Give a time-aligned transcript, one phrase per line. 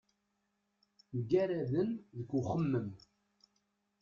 [1.17, 2.89] Mgaraden deg uxemmem.